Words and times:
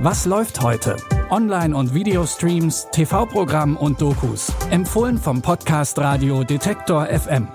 Was 0.00 0.26
läuft 0.26 0.60
heute? 0.60 0.94
Online- 1.28 1.74
und 1.76 1.92
Videostreams, 1.92 2.86
TV-Programm 2.92 3.76
und 3.76 4.00
Dokus. 4.00 4.52
Empfohlen 4.70 5.18
vom 5.18 5.42
Podcast 5.42 5.98
Radio 5.98 6.44
Detektor 6.44 7.06
FM. 7.06 7.48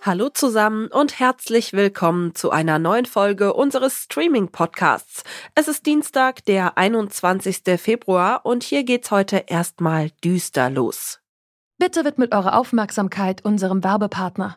Hallo 0.00 0.30
zusammen 0.30 0.86
und 0.86 1.20
herzlich 1.20 1.74
willkommen 1.74 2.34
zu 2.34 2.50
einer 2.50 2.78
neuen 2.78 3.04
Folge 3.04 3.52
unseres 3.52 4.04
Streaming-Podcasts. 4.04 5.24
Es 5.54 5.68
ist 5.68 5.84
Dienstag, 5.84 6.42
der 6.46 6.78
21. 6.78 7.64
Februar 7.78 8.46
und 8.46 8.62
hier 8.62 8.84
geht's 8.84 9.10
heute 9.10 9.44
erstmal 9.46 10.08
düster 10.24 10.70
los. 10.70 11.20
Bitte 11.76 12.06
widmet 12.06 12.34
eure 12.34 12.54
Aufmerksamkeit 12.54 13.44
unserem 13.44 13.84
Werbepartner. 13.84 14.56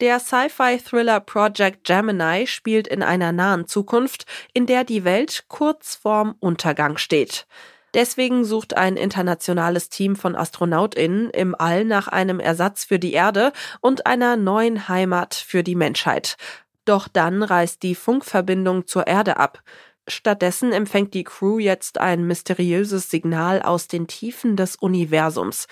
Der 0.00 0.20
Sci-Fi-Thriller 0.20 1.18
Project 1.18 1.82
Gemini 1.82 2.46
spielt 2.46 2.86
in 2.86 3.02
einer 3.02 3.32
nahen 3.32 3.66
Zukunft, 3.66 4.26
in 4.54 4.66
der 4.66 4.84
die 4.84 5.02
Welt 5.02 5.46
kurz 5.48 5.96
vorm 5.96 6.36
Untergang 6.38 6.98
steht. 6.98 7.48
Deswegen 7.94 8.44
sucht 8.44 8.76
ein 8.76 8.96
internationales 8.96 9.88
Team 9.88 10.14
von 10.14 10.36
Astronautinnen 10.36 11.30
im 11.30 11.56
All 11.58 11.84
nach 11.84 12.06
einem 12.06 12.38
Ersatz 12.38 12.84
für 12.84 13.00
die 13.00 13.12
Erde 13.12 13.52
und 13.80 14.06
einer 14.06 14.36
neuen 14.36 14.88
Heimat 14.88 15.34
für 15.34 15.64
die 15.64 15.74
Menschheit. 15.74 16.36
Doch 16.84 17.08
dann 17.08 17.42
reißt 17.42 17.82
die 17.82 17.96
Funkverbindung 17.96 18.86
zur 18.86 19.08
Erde 19.08 19.36
ab. 19.38 19.64
Stattdessen 20.06 20.72
empfängt 20.72 21.12
die 21.12 21.24
Crew 21.24 21.58
jetzt 21.58 21.98
ein 21.98 22.24
mysteriöses 22.24 23.10
Signal 23.10 23.62
aus 23.62 23.88
den 23.88 24.06
Tiefen 24.06 24.56
des 24.56 24.76
Universums. 24.76 25.66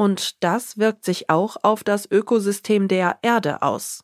Und 0.00 0.42
das 0.42 0.78
wirkt 0.78 1.04
sich 1.04 1.28
auch 1.28 1.58
auf 1.62 1.84
das 1.84 2.10
Ökosystem 2.10 2.88
der 2.88 3.18
Erde 3.20 3.60
aus. 3.60 4.02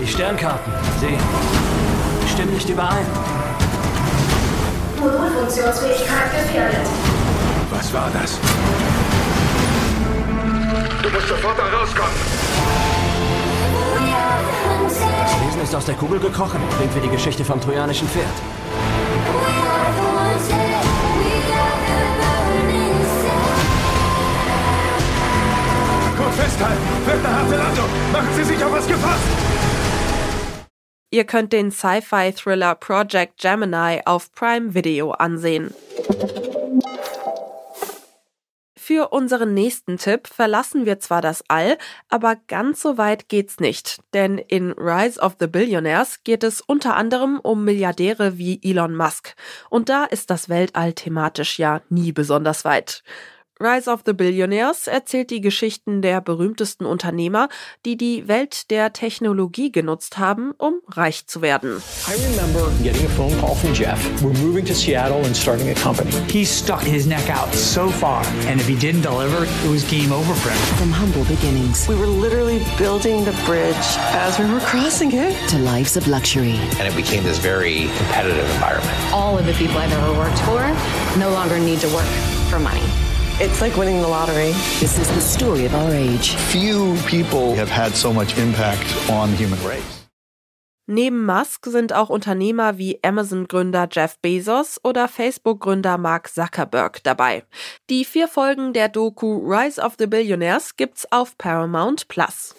Die 0.00 0.06
Sternkarten, 0.08 0.72
sie 0.98 2.26
stimmen 2.28 2.52
nicht 2.52 2.68
überein. 2.68 3.06
Modulfunktionsfähigkeit 4.98 6.32
gefährdet. 6.32 6.88
Was 7.70 7.94
war 7.94 8.10
das? 8.20 8.36
Du 11.04 11.08
musst 11.08 11.28
sofort 11.28 11.56
da 11.56 11.66
rauskommen. 11.66 12.16
Das 15.20 15.46
Wesen 15.46 15.62
ist 15.62 15.74
aus 15.76 15.84
der 15.84 15.94
Kugel 15.94 16.18
gekrochen. 16.18 16.60
Klingt 16.78 16.96
wie 16.96 17.00
die 17.06 17.10
Geschichte 17.10 17.44
vom 17.44 17.60
trojanischen 17.60 18.08
Pferd. 18.08 18.26
Festhalten. 26.56 27.06
Wird 27.06 27.24
eine 27.24 27.36
harte 27.36 27.56
Landung. 27.56 28.12
Machen 28.12 28.34
Sie 28.34 28.44
sich 28.44 28.64
auf 28.64 28.72
was 28.72 28.86
gefasst. 28.86 29.22
Ihr 31.10 31.24
könnt 31.24 31.52
den 31.52 31.70
Sci-Fi-Thriller 31.70 32.74
Project 32.74 33.40
Gemini 33.40 34.02
auf 34.04 34.32
Prime 34.32 34.74
Video 34.74 35.12
ansehen. 35.12 35.72
Für 38.76 39.08
unseren 39.08 39.52
nächsten 39.52 39.96
Tipp 39.96 40.28
verlassen 40.28 40.86
wir 40.86 41.00
zwar 41.00 41.20
das 41.20 41.42
All, 41.48 41.76
aber 42.08 42.36
ganz 42.46 42.82
so 42.82 42.98
weit 42.98 43.28
geht's 43.28 43.58
nicht. 43.58 43.98
Denn 44.14 44.38
in 44.38 44.72
Rise 44.72 45.20
of 45.20 45.36
the 45.40 45.48
Billionaires 45.48 46.22
geht 46.22 46.44
es 46.44 46.60
unter 46.60 46.94
anderem 46.94 47.40
um 47.40 47.64
Milliardäre 47.64 48.38
wie 48.38 48.60
Elon 48.62 48.94
Musk. 48.94 49.34
Und 49.70 49.88
da 49.88 50.04
ist 50.04 50.30
das 50.30 50.48
Weltall 50.48 50.92
thematisch 50.92 51.58
ja 51.58 51.82
nie 51.88 52.12
besonders 52.12 52.64
weit. 52.64 53.02
Rise 53.58 53.88
of 53.88 54.02
the 54.04 54.12
Billionaires 54.12 54.86
erzählt 54.86 55.30
die 55.30 55.40
Geschichten 55.40 56.02
der 56.02 56.20
berühmtesten 56.20 56.84
Unternehmer, 56.84 57.48
die 57.86 57.96
die 57.96 58.28
Welt 58.28 58.70
der 58.70 58.92
Technologie 58.92 59.72
genutzt 59.72 60.18
haben, 60.18 60.52
um 60.58 60.82
reich 60.88 61.26
zu 61.26 61.40
werden. 61.40 61.82
I 62.06 62.12
remember 62.28 62.70
getting 62.82 63.06
a 63.06 63.08
phone 63.08 63.34
call 63.40 63.54
from 63.54 63.72
Jeff. 63.72 63.98
We're 64.22 64.38
moving 64.44 64.66
to 64.66 64.74
Seattle 64.74 65.24
and 65.24 65.34
starting 65.34 65.70
a 65.70 65.74
company. 65.74 66.10
He 66.30 66.44
stuck 66.44 66.82
his 66.82 67.06
neck 67.06 67.30
out 67.30 67.54
so 67.54 67.88
far, 67.88 68.22
and 68.46 68.60
if 68.60 68.68
he 68.68 68.76
didn't 68.76 69.02
deliver, 69.02 69.44
it 69.44 69.70
was 69.70 69.90
game 69.90 70.12
over 70.12 70.34
for 70.34 70.50
him. 70.50 70.76
From 70.76 70.92
humble 70.92 71.24
beginnings. 71.24 71.88
We 71.88 71.96
were 71.96 72.06
literally 72.06 72.62
building 72.76 73.24
the 73.24 73.32
bridge 73.46 73.96
as 74.12 74.38
we 74.38 74.44
were 74.52 74.60
crossing 74.60 75.12
it. 75.12 75.32
To 75.48 75.58
lives 75.60 75.96
of 75.96 76.06
luxury. 76.08 76.60
And 76.78 76.86
it 76.86 76.94
became 76.94 77.22
this 77.22 77.38
very 77.38 77.88
competitive 77.96 78.44
environment. 78.50 78.92
All 79.14 79.38
of 79.38 79.46
the 79.46 79.54
people 79.54 79.78
I've 79.78 79.92
ever 79.92 80.12
worked 80.12 80.40
for 80.40 80.60
no 81.18 81.30
longer 81.30 81.58
need 81.58 81.80
to 81.80 81.88
work 81.88 82.06
for 82.50 82.58
money. 82.58 82.84
It's 83.38 83.60
like 83.60 83.76
winning 83.76 84.00
the 84.00 84.08
lottery. 84.08 84.52
This 84.80 84.98
is 84.98 85.08
the 85.12 85.20
story 85.20 85.66
of 85.66 85.74
our 85.74 85.92
age. 85.92 86.34
Few 86.48 86.96
people 87.06 87.54
have 87.54 87.68
had 87.68 87.94
so 87.94 88.10
much 88.10 88.38
impact 88.38 88.86
on 89.10 89.30
the 89.30 89.36
human 89.36 89.58
race. 89.62 90.08
Neben 90.86 91.26
Musk 91.26 91.66
sind 91.66 91.92
auch 91.92 92.08
Unternehmer 92.08 92.78
wie 92.78 92.98
Amazon-Gründer 93.02 93.88
Jeff 93.92 94.18
Bezos 94.20 94.80
oder 94.82 95.06
Facebook-Gründer 95.06 95.98
Mark 95.98 96.32
Zuckerberg 96.32 97.02
dabei. 97.02 97.42
Die 97.90 98.06
vier 98.06 98.28
Folgen 98.28 98.72
der 98.72 98.88
Doku 98.88 99.36
Rise 99.46 99.82
of 99.82 99.96
the 99.98 100.06
Billionaires 100.06 100.74
gibt's 100.76 101.06
auf 101.12 101.36
Paramount 101.36 102.08
Plus. 102.08 102.54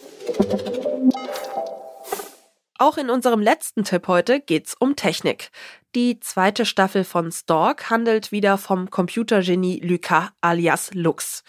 Auch 2.80 2.98
in 2.98 3.10
unserem 3.10 3.42
letzten 3.42 3.84
Tipp 3.84 4.08
heute 4.08 4.40
geht's 4.40 4.76
um 4.76 4.96
Technik. 4.96 5.50
Die 5.96 6.20
zweite 6.20 6.64
Staffel 6.64 7.04
von 7.04 7.32
Stalk 7.32 7.90
handelt 7.90 8.32
wieder 8.32 8.60
vom 8.60 8.92
Computergenie 8.92 9.80
Lucas 9.80 10.30
alias 10.42 10.94
Lux. 10.94 11.44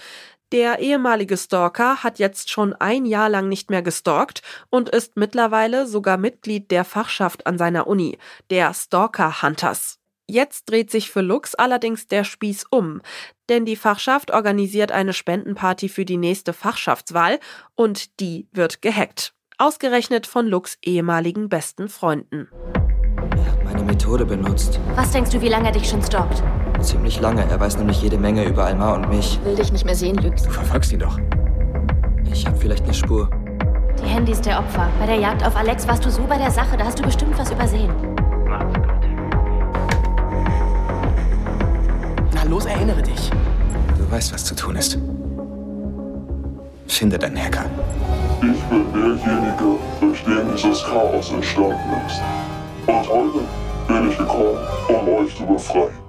Der 0.53 0.79
ehemalige 0.79 1.37
Stalker 1.37 2.03
hat 2.03 2.19
jetzt 2.19 2.49
schon 2.49 2.73
ein 2.73 3.05
Jahr 3.05 3.29
lang 3.29 3.49
nicht 3.49 3.69
mehr 3.69 3.83
gestalkt 3.83 4.41
und 4.71 4.89
ist 4.89 5.19
mittlerweile 5.19 5.87
sogar 5.87 6.17
Mitglied 6.17 6.71
der 6.71 6.87
Fachschaft 6.87 7.47
an 7.47 7.59
seiner 7.59 7.87
Uni, 7.87 8.17
der 8.49 8.73
Stalker 8.73 9.43
Hunters. 9.43 9.99
Jetzt 10.27 10.71
dreht 10.71 10.91
sich 10.91 11.11
für 11.11 11.21
Lux 11.21 11.55
allerdings 11.55 12.07
der 12.07 12.25
Spieß 12.25 12.65
um, 12.71 13.03
denn 13.51 13.67
die 13.67 13.77
Fachschaft 13.77 14.31
organisiert 14.31 14.93
eine 14.93 15.13
Spendenparty 15.13 15.91
für 15.91 16.07
die 16.07 16.17
nächste 16.17 16.55
Fachschaftswahl 16.55 17.39
und 17.75 18.19
die 18.21 18.47
wird 18.53 18.81
gehackt. 18.81 19.35
Ausgerechnet 19.61 20.29
von 20.29 20.47
Lux 20.47 20.79
ehemaligen 20.83 21.49
besten 21.49 21.89
Freunden. 21.89 22.47
Er 23.37 23.53
hat 23.53 23.65
meine 23.65 23.83
Methode 23.83 24.25
benutzt. 24.25 24.79
Was 24.95 25.11
denkst 25.11 25.31
du, 25.31 25.43
wie 25.43 25.49
lange 25.49 25.67
er 25.67 25.73
dich 25.73 25.89
schon 25.89 26.01
stalkt? 26.01 26.45
Ziemlich 26.81 27.21
lange. 27.21 27.45
Er 27.45 27.59
weiß 27.59 27.77
nämlich 27.77 28.01
jede 28.01 28.19
Menge 28.19 28.45
über 28.45 28.67
Alma 28.67 28.95
und 28.95 29.09
mich. 29.09 29.41
Will 29.43 29.57
dich 29.57 29.73
nicht 29.73 29.85
mehr 29.85 29.97
sehen, 29.97 30.15
Lux. 30.19 30.45
Du 30.45 30.51
verfolgst 30.51 30.93
ihn 30.93 31.01
doch. 31.01 31.19
Ich 32.33 32.47
habe 32.47 32.57
vielleicht 32.57 32.85
eine 32.85 32.95
Spur. 32.95 33.29
Die 34.01 34.07
Handys 34.07 34.41
der 34.41 34.61
Opfer. 34.61 34.89
Bei 35.01 35.07
der 35.07 35.17
Jagd 35.17 35.45
auf 35.45 35.57
Alex 35.57 35.89
warst 35.89 36.05
du 36.05 36.11
so 36.11 36.23
bei 36.23 36.39
der 36.39 36.53
Sache, 36.53 36.77
da 36.77 36.85
hast 36.85 37.01
du 37.01 37.03
bestimmt 37.03 37.37
was 37.37 37.51
übersehen. 37.51 37.93
Na 42.33 42.45
los, 42.45 42.65
erinnere 42.65 43.03
dich. 43.03 43.31
Du 43.99 44.09
weißt, 44.09 44.33
was 44.33 44.45
zu 44.45 44.55
tun 44.55 44.77
ist. 44.77 45.01
Finde 46.89 47.19
deinen 47.19 47.37
Hacker. 47.37 47.71
Ich 48.41 48.63
bin 48.65 48.93
derjenige, 48.93 49.79
durch 50.01 50.25
den 50.25 50.57
dieses 50.57 50.83
Chaos 50.83 51.31
entstanden 51.31 52.07
ist. 52.07 52.21
Und 52.87 53.09
heute 53.09 53.41
bin 53.87 54.11
ich 54.11 54.19
gekommen, 54.19 54.59
um 54.89 55.09
euch 55.09 55.37
zu 55.37 55.47
befreien. 55.47 56.09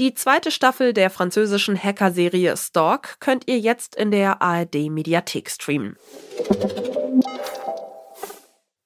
Die 0.00 0.14
zweite 0.14 0.50
Staffel 0.50 0.92
der 0.92 1.10
französischen 1.10 1.76
Hacker-Serie 1.82 2.56
Stalk 2.56 3.18
könnt 3.18 3.48
ihr 3.48 3.58
jetzt 3.58 3.96
in 3.96 4.10
der 4.10 4.40
ARD-Mediathek 4.40 5.50
streamen. 5.50 5.96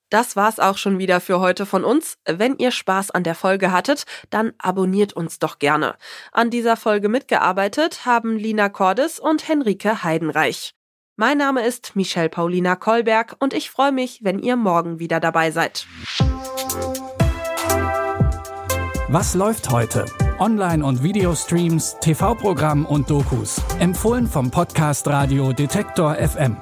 Das 0.09 0.37
war's 0.37 0.59
auch 0.59 0.77
schon 0.77 0.99
wieder 0.99 1.21
für 1.21 1.41
heute 1.41 1.65
von 1.65 1.85
uns. 1.85 2.19
Wenn 2.27 2.56
ihr 2.59 2.71
Spaß 2.71 3.11
an 3.12 3.25
der 3.25 3.35
Folge 3.35 3.73
hattet, 3.73 4.05
dann 4.29 4.53
abonniert 4.59 5.15
uns 5.15 5.38
doch 5.38 5.59
gerne. 5.59 5.97
An 6.33 6.50
dieser 6.50 6.77
Folge 6.77 7.09
mitgearbeitet 7.09 8.05
haben 8.05 8.37
Lina 8.37 8.69
Cordes 8.69 9.19
und 9.19 9.49
Henrike 9.49 10.05
Heidenreich. 10.05 10.75
Mein 11.23 11.39
Name 11.39 11.65
ist 11.65 11.95
Michelle 11.95 12.29
Paulina 12.29 12.75
Kolberg 12.75 13.37
und 13.39 13.55
ich 13.55 13.71
freue 13.71 13.93
mich, 13.93 14.25
wenn 14.25 14.41
ihr 14.41 14.57
morgen 14.57 14.99
wieder 14.99 15.21
dabei 15.21 15.53
seid. 15.53 15.87
Was 19.07 19.37
läuft 19.37 19.71
heute? 19.71 20.05
Online- 20.41 20.85
und 20.85 21.05
Videostreams, 21.05 21.97
TV-Programm 22.01 22.85
und 22.87 23.09
Dokus. 23.09 23.63
Empfohlen 23.79 24.27
vom 24.27 24.51
Podcast 24.51 25.07
Radio 25.07 25.53
Detektor 25.53 26.17
FM. 26.17 26.57